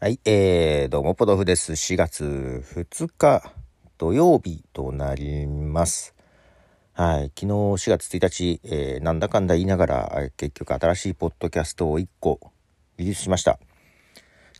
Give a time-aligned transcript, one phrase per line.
[0.00, 1.72] はい、えー、どうも、ポドフです。
[1.72, 3.52] 4月2日
[3.98, 6.14] 土曜日となります。
[6.92, 12.38] はい、昨日4月1日、えーなんだかんだ言いながら、結局新しいポッドキャストを1個
[12.96, 13.58] リリースしました。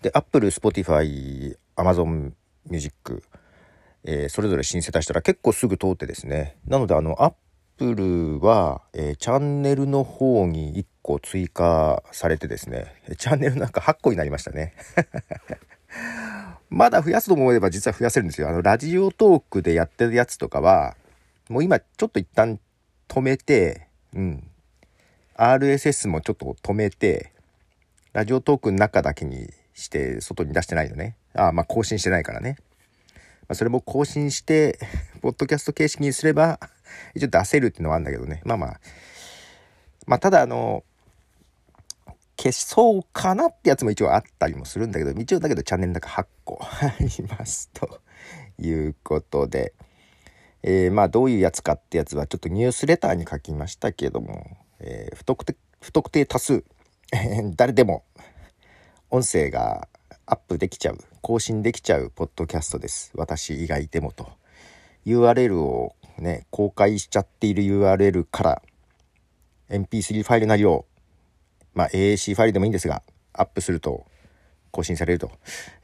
[0.02, 2.32] で、Apple、Spotify、Amazon
[2.68, 3.22] Music、
[4.02, 6.56] えーそれぞれ申請出したら結構すぐ通ってですね。
[6.66, 14.74] なので、あの、Apple は、えーチャンネルの方に1個追加されてですね、チャンネルなんか8個になりましたね。
[16.68, 18.50] まだ増やすと思えば実は増やせるんですよ。
[18.50, 20.96] あの、ラジオトークでやってるやつとかは、
[21.48, 22.60] もう今ちょっと一旦
[23.08, 24.50] 止めて、うん。
[25.34, 27.32] RSS もちょっと止めて、
[28.12, 31.16] ラジオトークの中だけにして外に出してないのね。
[31.32, 32.58] ああ、まあ更新してないからね。
[33.48, 34.78] まあ、それも更新して、
[35.22, 36.60] ポッドキャスト形式にすれば、
[37.14, 38.42] 一応出せるっていうのはあるんだけどね。
[38.44, 38.80] まあまあ。
[40.06, 40.84] まあただあの、
[42.38, 47.68] 消そうかなってやつも一応あったりもするんだけど、一応だけどチャンネルの中8個 あります。
[47.74, 48.00] と
[48.58, 49.74] いうことで。
[50.62, 56.64] えーまあどういうやつかってやつはちょっとニュースレターに書きましたけども、えー不特定不特定多数
[57.54, 58.04] 誰でも
[59.10, 59.88] 音声が
[60.26, 64.28] アップできちゃう更新できちゃうポッドキャストです私以外でもと
[65.06, 68.62] URL をね公開しちゃっている URL から
[69.70, 70.86] MP3 ファイルなりを
[71.74, 73.02] まあ AAC ファイルでもいいんですが
[73.32, 74.06] アップすると
[74.70, 75.30] 更新されると、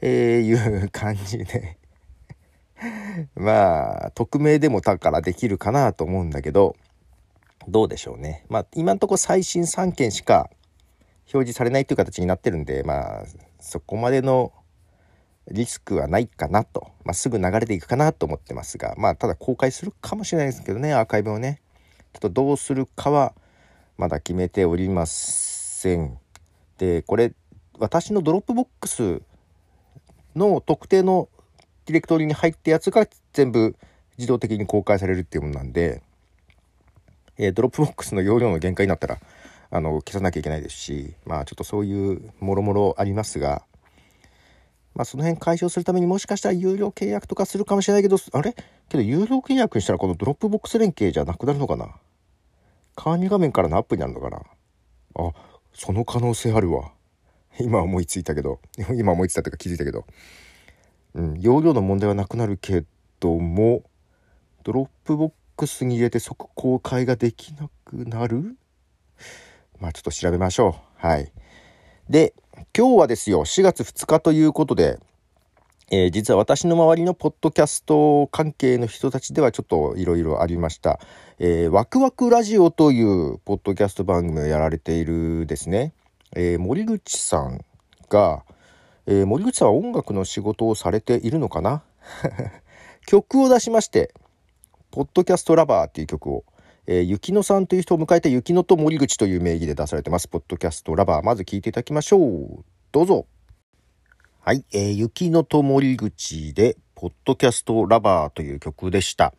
[0.01, 1.77] えいう感じで
[3.35, 6.75] まあ、匿名でもだからできるかなと思うんだけど、
[7.67, 8.45] どうでしょうね。
[8.49, 10.49] まあ、今のとこ最新3件しか
[11.33, 13.25] 表示されないという形になってるんで、まあ、
[13.59, 14.53] そこまでの
[15.49, 21.61] リスクはないかなと、まあ、すぐ流れていくかなと思ってますが、まあ、ただ公開するかもしれないですけどね、アーカイブをね。
[22.13, 23.33] ちょっとどうするかは
[23.97, 25.54] まだ決めておりま
[25.85, 26.17] せん。
[26.79, 27.33] で、これ、
[27.77, 29.21] 私のドロップボックス
[30.35, 31.29] の特定の
[31.85, 33.75] ディレクトリに入ったやつが全部
[34.17, 36.01] 自動的に公開されるっていうものなんで、
[37.37, 39.19] えードロップボックスの容量の限界になったら
[39.69, 43.61] あの消さなきゃいけないですしまあちょっとそういうもろもろありますが
[44.93, 48.55] まあその辺解消するためにもしかしたら有料契約とかするかもしれないけどあれ？
[48.87, 51.89] けど有料契約にしたらこのドロップボックス連携じゃなくなるのかな？
[52.95, 54.41] 管理画面からのアップになるのかな？
[55.17, 55.31] あ
[55.75, 56.91] その可能性あるわ。
[57.59, 58.59] 今思いついたけど。
[58.95, 60.05] 今思いついたというか気づいたけど。
[61.13, 62.83] うん、容量の問題はなくなるけ
[63.19, 63.83] ども
[64.63, 68.57] ドロップボックスに入れて即公開ができなくなる？
[69.79, 71.07] まあちょっと調べましょう。
[71.07, 71.31] はい。
[72.09, 72.33] で
[72.77, 73.45] 今日はですよ。
[73.45, 74.99] 4月2日ということで、
[75.91, 80.99] えー実は私の周りのポッドキャスト関係の人たちではちょっといろいろありました、
[81.39, 85.93] えーワクワクラジオというポッドキャスト番組をやられているですね、
[86.35, 87.63] えー森口さん
[88.09, 88.43] が
[89.05, 91.83] えー森口さんは音楽の仕事をされているのかな？
[93.05, 94.13] 曲を出しまして、
[94.89, 96.43] ポッドキャストラバーっていう曲を、
[96.87, 100.27] えー、雪乃さんという人を迎えて雪乃と森口という名義で出されてます。
[100.27, 101.23] ポッドキャストラバー。
[101.23, 102.65] まず聴いていただきましょう。
[102.91, 103.27] どうぞ。
[104.47, 109.33] はい、えー、雪乃と森口で、ポッドキャストラバーという曲でした。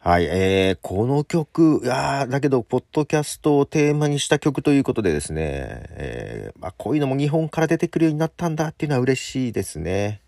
[0.00, 10.22] はい、えー、この曲、いやだけど、ポッドキャストをテーマにした曲ということでですね、えーまあ、こういうのも日本から出てくるようになったんだっていうのは嬉しいですね。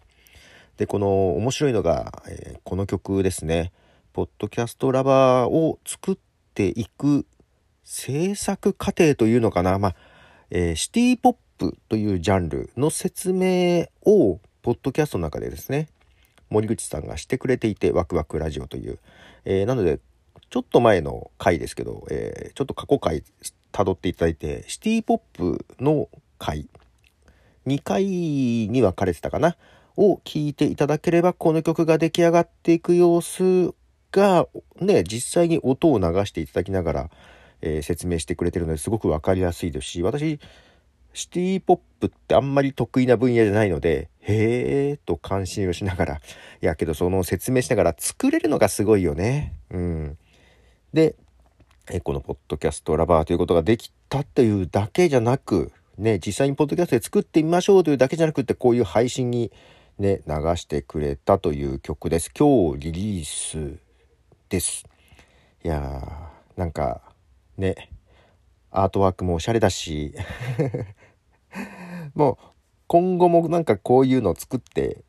[0.76, 3.72] で、この面白いのが、えーこの曲ですね、
[4.12, 6.19] ポッドキャストラバーを作っ
[6.54, 7.26] ていく
[7.82, 9.94] 制作過程というのかな、まあ、
[10.50, 15.89] えーシティポッププというジャンルの説明を、ポッドキャストの中でですね、
[16.51, 18.99] 森口さんがしてくれていて、ワクワクラジオという。
[19.45, 20.01] えーなので、
[20.51, 23.23] ちょっと前の回ですけど、えーちょっと過去回
[23.73, 26.09] 辿っていただいて、シティポップの
[26.39, 26.69] 回、
[27.67, 29.57] 2回に分かれてたかな、
[29.97, 33.75] を聞いていただければ、この曲が出来上がっていく様子
[34.13, 34.47] が、
[34.81, 37.11] ね、実際に音を流していただきながら、
[37.61, 40.39] えー説明してくれてるのですごく分かりやすいですし、私、
[41.13, 46.19] シティポップってあんまり得意な分野じゃないので、へーと感心をしながら、い
[46.60, 49.55] やけどその説明しながら作れるのがすごいよね。
[49.71, 50.19] うん。
[50.93, 51.16] で、
[52.05, 59.51] このポッドキャストラバーということができたっていうだけじゃなく、ね、実際にポッドキャストで作ってみましょうというだけじゃなくて、こういう配信に
[59.99, 62.31] ね、流してくれたという曲です。
[62.39, 63.78] 今日リリース
[64.49, 64.84] です。
[65.65, 67.01] いやー、なんか、
[67.57, 67.91] ね、
[68.70, 70.15] アートワークもおしゃれだし、
[72.15, 72.36] もう
[72.86, 75.04] 今後もなんかこういうのを作って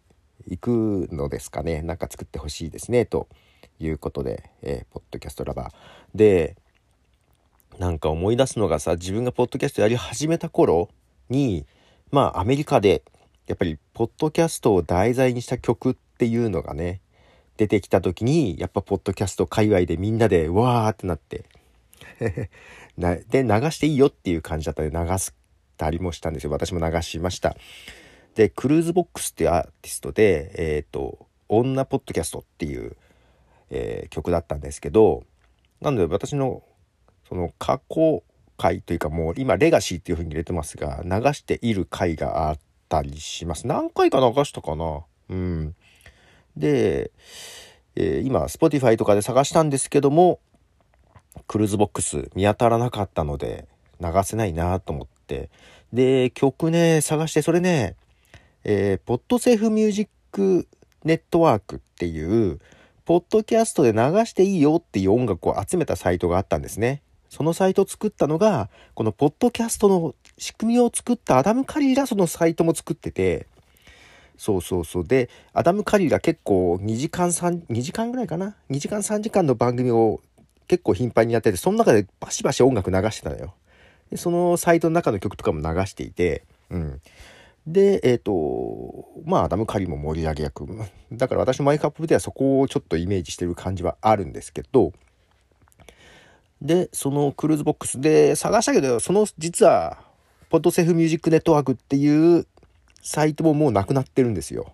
[0.48, 1.82] いくのですかね。
[1.82, 3.06] なんか作ってほしいですね。
[3.06, 3.28] と
[3.80, 5.74] いうことで、えーポッドキャストラバー。
[6.16, 6.56] で、
[7.78, 10.90] なんか思い出すのがさ、自分がポッドキャストやり始めた頃
[11.30, 11.66] に、
[12.12, 13.04] まあアメリカで、
[13.50, 17.02] やっぱりポッドキャストを題材にした曲っていうのがね
[17.58, 21.46] 出てきた時にやっぱポッドキャスト界隈でみんなでわーってなって
[22.98, 25.32] で流していいよっていう感じだったんで流し
[25.78, 26.52] たりもしたんですよ。
[26.52, 27.56] 私も流しました。
[28.36, 32.96] でクルーズボックスっていうアーティストでえっ、ー、と女ポッドキャストっていう、
[33.70, 35.24] えー、曲だったんですけど
[35.82, 36.64] なので私の
[37.28, 38.24] その過去
[38.58, 43.66] 回というかもう今レガシーっていう風に入れてますが流している回があったりします。
[43.66, 45.04] 何回か流したかな。
[45.30, 45.76] うん。
[46.56, 47.12] で、
[47.96, 50.40] えー、今 Spotify とかで探したんですけども
[51.48, 53.68] クルーズボックス見当たらなかったので
[54.02, 55.50] 流せないなと思って
[55.94, 57.96] で曲ね探してそれね
[58.64, 60.68] えー、ポッドセーフミュージック
[61.04, 62.60] ネットワークっていう
[63.06, 67.02] ポッドキャストで流していいよっていう音楽を集めたサイトがあったんですね。
[67.30, 73.48] そのサイトを作ったのが、このポッドキャストの仕組みを作ったアダム・カリーがそのサイトも作ってて、
[74.38, 75.08] そうそうそう。
[75.08, 80.22] で、アダム・カリーが結構2時間3、2時間ぐらいかな ?2 時間3時間の番組を
[80.70, 83.56] 結構頻繁にやってて、その中でバシバシ音楽流してたのよ。
[84.12, 87.02] で、そのサイトの中の曲とかも流していて、うん。
[87.66, 90.68] で、えっ、ー、と、まあ、アダム・カリも盛り上げ役。
[91.12, 94.94] だから私マイクアップではそこをちょっとイメージしてる感じはあるんですけど、
[96.62, 99.98] で、そのクルーズボックスで探したけど、その実は、
[100.50, 102.46] ポッドセフミュージックネットワークっていう
[103.02, 104.74] サイトももうなくなってるんですよ。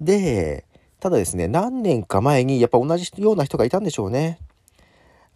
[0.00, 0.64] で、
[1.00, 4.38] ただですね、何年か前にやっぱ同じような人がいたんでしょうね。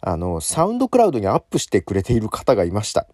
[0.01, 3.07] あの、サウンドクラウドにアップしてくれている方がいました。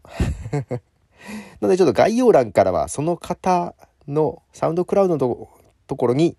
[1.59, 3.75] なのでちょっと概要欄からはその方
[4.07, 5.49] のサウンドクラウドの
[5.87, 6.37] ところに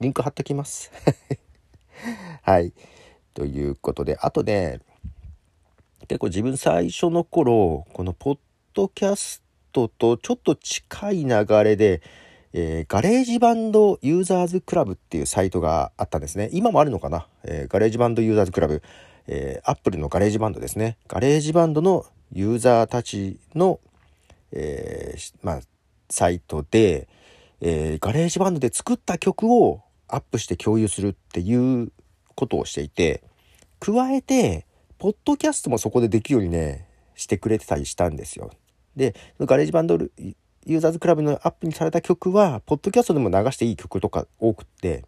[0.00, 0.90] リンク貼っときます。
[2.42, 2.72] はい。
[3.34, 4.80] ということで、あとね、
[6.08, 8.38] 結構自分最初の頃このポッ
[8.74, 12.00] ドキャストとちょっと近い流れで、
[12.52, 18.82] えー、ガレージバンドユーザーズクラブっていうサイトがあったんですね今もあるのかな、えー、ガレージバンドユーザーズクラブ、
[19.28, 23.80] えー、アップルのガレージバンドですねガレージバンドのユーザーたちの、
[24.52, 25.60] えー、まあ、
[26.08, 27.08] サイトで、
[27.60, 31.90] えガレージバンドで作った曲をアップして共有するっていう
[32.34, 33.22] ことをしていて
[33.80, 34.66] 加えて
[34.98, 38.50] ポッドキャストもそこでできるようにね、してくれてたりしたんですよ。
[38.96, 45.04] で、ガレージバンドユーザーズクラブのアップにされた曲は、ポッドキャストでも流していい曲とか多くって、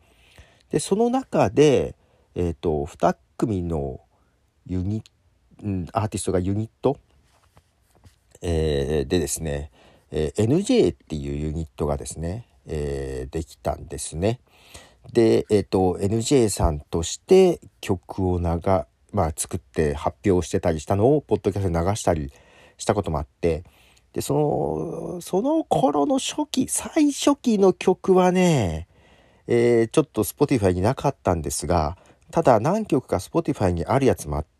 [0.71, 1.97] で、その中で、
[2.35, 4.00] えっ、ー、と、2組の
[4.69, 5.03] ユニ
[5.62, 6.99] うん、アーティストがユニット、
[8.43, 9.73] えー、でですね、
[10.12, 14.38] えー、NJ っていうユニットがですね、えー、できたんですね。
[15.12, 18.61] で、えっ、と、NJ さんとして曲を流
[19.12, 22.31] まあ、作って発表してたりしたのをポッドキャストで流したり
[22.76, 23.64] したこともあって
[24.12, 24.35] でそ
[25.14, 28.87] のその頃の初期最初期の曲はね、
[29.47, 31.97] えー、ちょっと Spotify になかったんですが
[32.31, 34.58] ただ何曲か Spotify にあるやつもあって、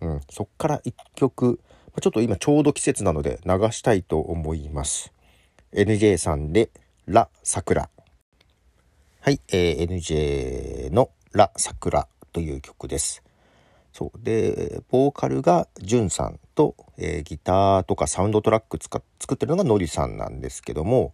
[0.00, 1.60] うん、そっから1曲
[2.00, 5.12] ちょっと今ちょうど季節なので流したいと思います。
[5.72, 6.70] NJ さんで
[7.06, 7.90] ラ・サクラ。
[9.20, 13.22] はい、えー、NJ のラ・サクラという曲です。
[13.92, 19.02] そうでボーカルがジュンさんと、えー、ギターとかサウンドトラック作
[19.34, 21.12] ってるのがノリさんなんですけども、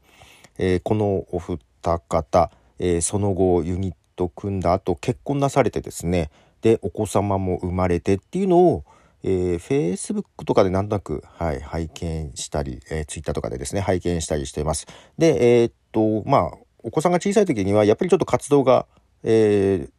[0.59, 1.59] えー、このお二
[1.99, 6.31] 方、えー、その後ユニット組んだ後結婚なされてですね
[6.63, 8.85] でお子様も生まれてっていうのを
[9.29, 14.87] えー、Facebook とかでなんとなく、はい、拝見したり、えー、Twitter とかでですね、拝見したりしています。
[15.19, 18.87] で、えー、っと、まあ、お子さんが小さい時には、やっぱりちょっと活動が、
[19.25, 19.91] えー、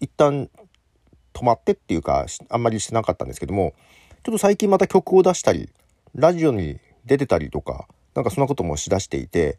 [0.00, 0.48] 一旦
[1.34, 3.74] 止まってっていうかあんまりしてなかったんですけども
[4.24, 5.70] ちょっと最近また曲を出したり
[6.14, 9.58] ラジオに出てたりとかなんかそんなこともしだしていて、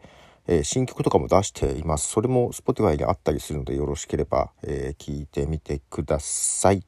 [0.51, 2.09] えー、新曲とかも出しています。
[2.09, 6.83] それも Spotify にあったりするのでよろしければ、えー、聞いてみてください。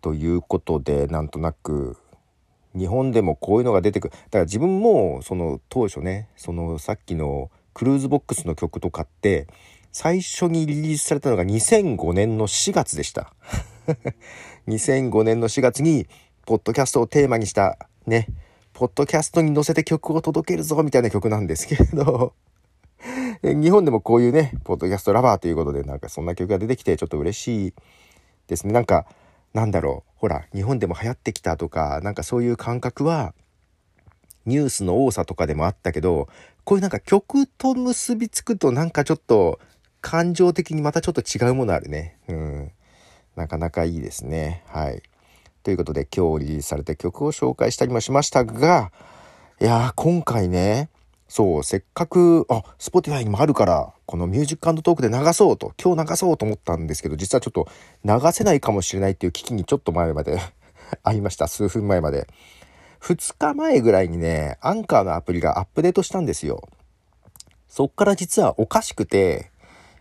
[0.00, 1.96] ということでなんとなく
[2.76, 4.10] 日本でもこういうのが出てくる。
[4.10, 9.46] だから自分もその当初ねそのさっきのクルーズボックスの曲とかって
[9.92, 13.32] 最初にリリースされたのが2005年の4月でした。
[14.66, 16.08] 2005年の4月に、
[16.46, 18.26] ポッドキャストをテーマにした、ね、
[18.72, 22.32] ポッドキャストに載せて曲を届けるぞみたいな曲なんですけれど。
[23.42, 27.74] 日本でもこういうね、ポッドキャストラバーということで、なんかそんな曲が出てきてちょっと嬉しい
[28.46, 28.72] ですね。
[28.72, 29.06] なんか、
[29.52, 33.34] なんだろう、ほら、日本でも流行ってきたとか、なんかそういう感覚は、
[34.46, 36.28] ニュースの多さとかでもあったけど、
[36.64, 39.58] こういうなんか曲と結びつくとなんかちょっと
[40.00, 42.16] 感情的にまたちょっと違うものあるね。
[42.28, 42.72] うん。
[43.36, 44.64] なかなかいいですね。
[44.68, 45.02] はい。
[45.62, 48.92] ということで今日リリースされた曲を紹介したりもしましたが、
[49.60, 50.90] いやー今回ね、
[51.34, 57.66] そうせっかくあ Spotify にもあるからこのミュージックトークで流そうと今日流そうと思ったんですけど実はちょっと
[58.04, 60.38] 流せないかもしれないっていう危機にちょっと前まで
[61.02, 61.48] ありました。
[61.48, 62.28] 数分前まで。
[63.00, 66.68] 2日前ぐらいにねアンカーのアプリがアップデートしたんですよ。
[67.66, 69.50] そっから実はおかしくて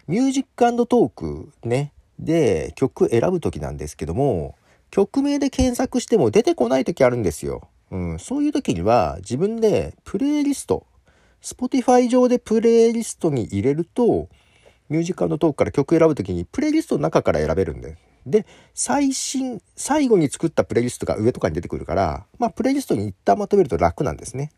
[0.08, 4.54] ミュージックトークねで曲選ぶ時なんですけども
[4.92, 7.70] 曲名で検索しても出てこない時あるんですよ。
[7.90, 10.86] うん、そういう時には自分でプレイリスト
[11.44, 14.30] Spotify 上でプレイリストに入れると、
[14.90, 17.98] ミュージックトークから曲選ぶときにプレイリストの中から選べるんで。
[18.26, 24.52] で、最新、最後に作ったプレイリストが上とかに出てくるから、まあ、プレイリストに一旦まとめると楽なんですね。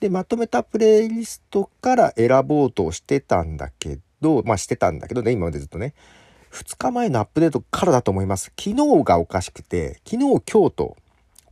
[0.00, 5.94] で、まとめたプレイリストから選ぼうとしてたんだけど、まあしてたんだけどね、今までずっとね。
[6.50, 8.52] 2日前のアップデートからだと思います。
[8.58, 10.96] 昨日がおかしくて、昨日、今日と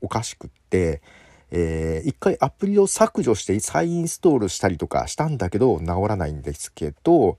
[0.01, 1.03] おかしくって、
[1.51, 7.39] えー、一回アプリを削除して再インストールしたりとかしたんだけど治らないんですけど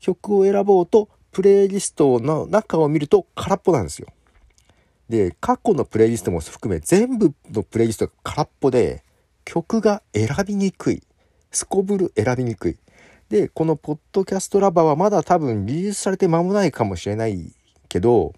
[0.00, 4.08] 曲を選ぼうとプレイリストの中を見ると空っぽなんですよ。
[5.08, 9.04] で過去のプレイリストも含め全部のプレイリストが空っぽで
[9.44, 11.02] 曲が選びにくい
[11.50, 12.78] すこぶる選びにくい
[13.28, 17.52] でこのポッドキャストラバーはまだ多分リリースされて間もないかもしれない
[17.88, 18.32] けど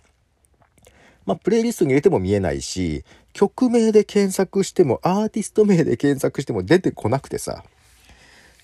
[1.26, 3.04] まあ、プレイリストに入れても見えないし、
[3.36, 7.64] 曲名で検索しても、アーティスト名で検索しても出てこなくてさ、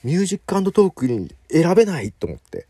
[0.02, 2.66] ミュージックトークに選べないと思って。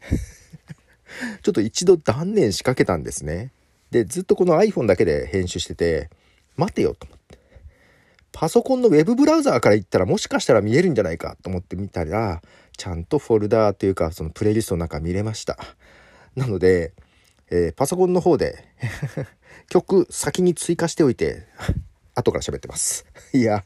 [1.45, 3.53] ちょっと一度断念しかけたんですね。
[3.93, 6.11] で、ずっとこの iPhone だけで編集してて、
[6.57, 7.39] 待てよと思って。
[8.33, 12.43] パソコンの web ブラウザーから行ったらもしかしたら見えるんじゃないかと思って見たら、
[12.77, 15.57] ちゃんとフォルダーというかそのプレイリストの中見れました。
[16.35, 16.95] なので、
[17.49, 18.65] えー、パソコンの方で
[19.71, 21.47] 曲先に追加しておいて、
[22.15, 23.07] 後から喋ってます。
[23.33, 23.65] いや、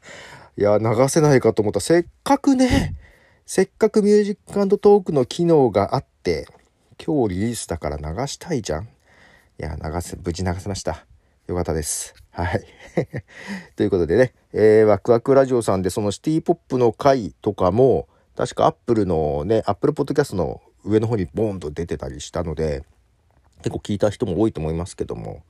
[0.57, 1.81] いや、流せないかと思った。
[1.81, 2.95] せっかくね、
[3.45, 6.47] せっかくミュージックトークの機能があって、
[7.05, 8.85] 今日リリースだから流したいじゃん。
[8.85, 8.89] い
[9.59, 11.07] や、流せ、無事流せました。
[11.47, 12.15] よかったです。
[12.31, 12.65] はい。
[13.77, 22.85] ということでね、えー、ワクワクラジオさんでそのシティポップの回とかも、確かアップルのね、アップルポッドキャストの上の方にボーンと出てたりしたので、
[23.59, 25.43] 結構聞いた人も多いと思いますけども、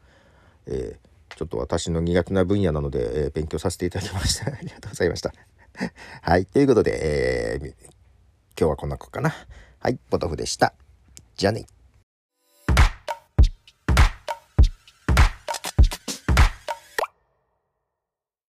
[0.67, 4.47] えー、ちょっと私の苦手な分野なので、えー、勉強させていただきました。
[4.53, 5.33] ありがとうございました。
[6.23, 6.47] はい。
[6.47, 7.75] ということで、えー、今
[8.57, 9.35] 日はこんな子かな。
[9.81, 9.99] はい。
[10.11, 10.75] ポトフでした。
[11.37, 11.67] じゃあね。